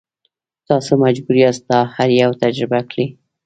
[0.67, 3.05] تاسو مجبور یاست دا هر یو تجربه کړئ.